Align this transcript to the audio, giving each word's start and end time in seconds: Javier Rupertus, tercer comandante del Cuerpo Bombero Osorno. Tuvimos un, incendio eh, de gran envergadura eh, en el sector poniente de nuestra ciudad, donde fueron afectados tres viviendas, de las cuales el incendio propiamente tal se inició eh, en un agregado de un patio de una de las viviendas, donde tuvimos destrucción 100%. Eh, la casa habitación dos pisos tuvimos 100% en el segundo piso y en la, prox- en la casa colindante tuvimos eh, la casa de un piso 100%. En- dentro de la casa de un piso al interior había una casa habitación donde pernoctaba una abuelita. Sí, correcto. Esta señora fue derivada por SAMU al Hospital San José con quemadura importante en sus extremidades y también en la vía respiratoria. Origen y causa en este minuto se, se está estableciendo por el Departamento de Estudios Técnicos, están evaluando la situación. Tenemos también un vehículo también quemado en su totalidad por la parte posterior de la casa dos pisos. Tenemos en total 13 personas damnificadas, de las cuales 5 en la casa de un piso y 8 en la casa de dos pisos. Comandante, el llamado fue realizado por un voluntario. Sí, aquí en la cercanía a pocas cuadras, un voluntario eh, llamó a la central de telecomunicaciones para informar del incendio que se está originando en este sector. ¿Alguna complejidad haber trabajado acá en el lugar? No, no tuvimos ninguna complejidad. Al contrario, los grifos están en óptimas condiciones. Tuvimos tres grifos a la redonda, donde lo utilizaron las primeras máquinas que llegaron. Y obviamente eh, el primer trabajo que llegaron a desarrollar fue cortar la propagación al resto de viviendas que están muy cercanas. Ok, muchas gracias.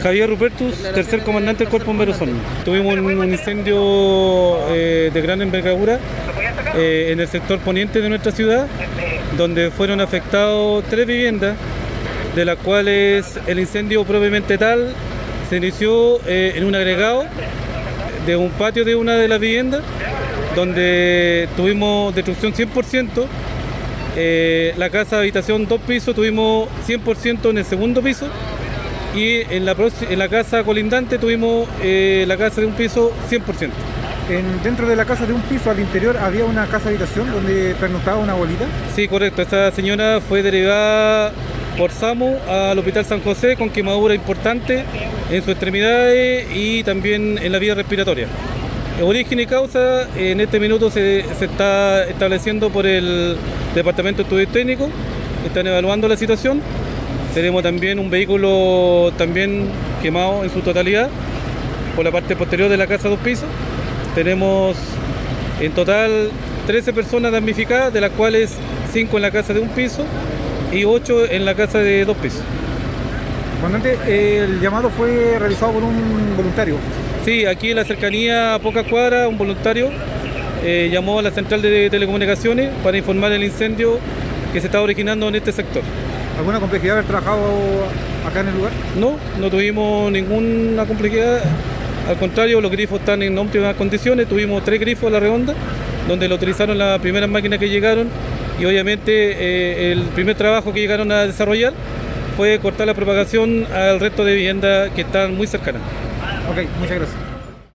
Javier 0.00 0.30
Rupertus, 0.30 0.80
tercer 0.94 1.24
comandante 1.24 1.64
del 1.64 1.70
Cuerpo 1.70 1.88
Bombero 1.88 2.12
Osorno. 2.12 2.38
Tuvimos 2.64 2.96
un, 2.96 3.32
incendio 3.32 4.56
eh, 4.68 5.10
de 5.12 5.20
gran 5.20 5.42
envergadura 5.42 5.98
eh, 6.76 7.08
en 7.10 7.18
el 7.18 7.26
sector 7.26 7.58
poniente 7.58 8.00
de 8.00 8.08
nuestra 8.08 8.30
ciudad, 8.30 8.68
donde 9.36 9.72
fueron 9.72 10.00
afectados 10.00 10.84
tres 10.88 11.04
viviendas, 11.04 11.56
de 12.36 12.44
las 12.44 12.58
cuales 12.58 13.40
el 13.48 13.58
incendio 13.58 14.04
propiamente 14.04 14.56
tal 14.56 14.94
se 15.50 15.56
inició 15.56 16.20
eh, 16.28 16.52
en 16.54 16.62
un 16.62 16.76
agregado 16.76 17.24
de 18.24 18.36
un 18.36 18.50
patio 18.50 18.84
de 18.84 18.94
una 18.94 19.16
de 19.16 19.26
las 19.26 19.40
viviendas, 19.40 19.82
donde 20.54 21.48
tuvimos 21.56 22.14
destrucción 22.14 22.54
100%. 22.54 23.26
Eh, 24.14 24.74
la 24.76 24.90
casa 24.90 25.18
habitación 25.18 25.66
dos 25.66 25.80
pisos 25.80 26.14
tuvimos 26.14 26.68
100% 26.86 27.50
en 27.50 27.58
el 27.58 27.64
segundo 27.64 28.00
piso 28.00 28.28
y 29.18 29.42
en 29.54 29.64
la, 29.64 29.74
prox- 29.76 30.08
en 30.08 30.18
la 30.18 30.28
casa 30.28 30.62
colindante 30.64 31.18
tuvimos 31.18 31.68
eh, 31.82 32.24
la 32.28 32.36
casa 32.36 32.60
de 32.60 32.66
un 32.66 32.74
piso 32.74 33.12
100%. 33.30 33.70
En- 34.30 34.62
dentro 34.62 34.86
de 34.86 34.94
la 34.96 35.04
casa 35.04 35.26
de 35.26 35.32
un 35.32 35.40
piso 35.42 35.70
al 35.70 35.80
interior 35.80 36.16
había 36.18 36.44
una 36.44 36.66
casa 36.66 36.88
habitación 36.90 37.30
donde 37.32 37.74
pernoctaba 37.80 38.18
una 38.18 38.32
abuelita. 38.32 38.64
Sí, 38.94 39.08
correcto. 39.08 39.42
Esta 39.42 39.70
señora 39.72 40.20
fue 40.20 40.42
derivada 40.42 41.32
por 41.78 41.90
SAMU 41.90 42.36
al 42.48 42.78
Hospital 42.78 43.04
San 43.04 43.20
José 43.22 43.56
con 43.56 43.70
quemadura 43.70 44.14
importante 44.14 44.84
en 45.30 45.40
sus 45.42 45.50
extremidades 45.50 46.46
y 46.54 46.82
también 46.84 47.38
en 47.42 47.52
la 47.52 47.58
vía 47.58 47.74
respiratoria. 47.74 48.26
Origen 49.02 49.38
y 49.38 49.46
causa 49.46 50.08
en 50.16 50.40
este 50.40 50.58
minuto 50.58 50.90
se, 50.90 51.24
se 51.38 51.44
está 51.44 52.04
estableciendo 52.04 52.68
por 52.70 52.84
el 52.84 53.36
Departamento 53.74 54.18
de 54.18 54.22
Estudios 54.24 54.52
Técnicos, 54.52 54.88
están 55.46 55.66
evaluando 55.68 56.08
la 56.08 56.16
situación. 56.16 56.60
Tenemos 57.34 57.62
también 57.62 57.98
un 57.98 58.10
vehículo 58.10 59.12
también 59.16 59.66
quemado 60.02 60.44
en 60.44 60.50
su 60.50 60.60
totalidad 60.60 61.08
por 61.94 62.04
la 62.04 62.10
parte 62.10 62.34
posterior 62.36 62.68
de 62.68 62.76
la 62.76 62.86
casa 62.86 63.08
dos 63.08 63.18
pisos. 63.20 63.46
Tenemos 64.14 64.76
en 65.60 65.72
total 65.72 66.30
13 66.66 66.92
personas 66.92 67.32
damnificadas, 67.32 67.92
de 67.92 68.00
las 68.00 68.10
cuales 68.10 68.54
5 68.92 69.16
en 69.16 69.22
la 69.22 69.30
casa 69.30 69.52
de 69.52 69.60
un 69.60 69.68
piso 69.68 70.04
y 70.72 70.84
8 70.84 71.30
en 71.30 71.44
la 71.44 71.54
casa 71.54 71.78
de 71.78 72.04
dos 72.04 72.16
pisos. 72.16 72.42
Comandante, 73.60 73.98
el 74.06 74.60
llamado 74.60 74.90
fue 74.90 75.36
realizado 75.38 75.72
por 75.72 75.82
un 75.82 76.36
voluntario. 76.36 76.76
Sí, 77.24 77.44
aquí 77.44 77.70
en 77.70 77.76
la 77.76 77.84
cercanía 77.84 78.54
a 78.54 78.58
pocas 78.58 78.86
cuadras, 78.86 79.28
un 79.28 79.36
voluntario 79.36 79.90
eh, 80.62 80.88
llamó 80.92 81.18
a 81.18 81.22
la 81.22 81.30
central 81.30 81.62
de 81.62 81.90
telecomunicaciones 81.90 82.70
para 82.82 82.96
informar 82.96 83.30
del 83.30 83.44
incendio 83.44 83.98
que 84.52 84.60
se 84.60 84.66
está 84.66 84.80
originando 84.80 85.28
en 85.28 85.34
este 85.36 85.52
sector. 85.52 85.82
¿Alguna 86.38 86.60
complejidad 86.60 86.98
haber 86.98 87.06
trabajado 87.06 87.42
acá 88.24 88.40
en 88.40 88.48
el 88.48 88.54
lugar? 88.54 88.72
No, 88.96 89.16
no 89.40 89.50
tuvimos 89.50 90.10
ninguna 90.12 90.86
complejidad. 90.86 91.40
Al 92.08 92.16
contrario, 92.16 92.60
los 92.60 92.70
grifos 92.70 93.00
están 93.00 93.22
en 93.22 93.36
óptimas 93.36 93.74
condiciones. 93.74 94.28
Tuvimos 94.28 94.64
tres 94.64 94.78
grifos 94.78 95.08
a 95.08 95.10
la 95.10 95.20
redonda, 95.20 95.54
donde 96.06 96.28
lo 96.28 96.36
utilizaron 96.36 96.78
las 96.78 97.00
primeras 97.00 97.28
máquinas 97.28 97.58
que 97.58 97.68
llegaron. 97.68 98.08
Y 98.58 98.64
obviamente 98.64 99.10
eh, 99.12 99.92
el 99.92 100.02
primer 100.14 100.36
trabajo 100.36 100.72
que 100.72 100.80
llegaron 100.80 101.10
a 101.10 101.26
desarrollar 101.26 101.72
fue 102.36 102.60
cortar 102.60 102.86
la 102.86 102.94
propagación 102.94 103.66
al 103.74 103.98
resto 103.98 104.24
de 104.24 104.34
viviendas 104.34 104.90
que 104.90 105.00
están 105.00 105.36
muy 105.36 105.48
cercanas. 105.48 105.82
Ok, 106.48 106.66
muchas 106.78 106.98
gracias. 106.98 107.27